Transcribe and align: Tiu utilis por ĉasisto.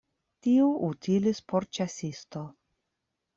Tiu 0.45 0.69
utilis 0.87 1.41
por 1.53 1.67
ĉasisto. 1.79 2.43